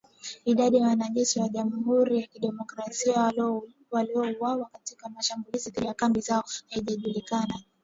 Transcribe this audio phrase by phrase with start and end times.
[0.45, 3.33] Idadi ya wanajeshi wa Jamhuri ya Kidemokrasia
[3.91, 7.59] waliouawa katika shambulizi dhidi ya kambi zao haijajulikana